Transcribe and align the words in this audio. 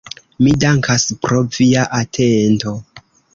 Mi 0.45 0.53
dankas 0.63 1.05
pro 1.25 1.41
via 1.59 1.85
atento. 1.99 2.75